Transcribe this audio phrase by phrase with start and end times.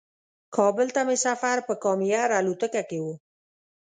[0.55, 3.05] کابل ته مې سفر په کام ایر الوتکه کې و.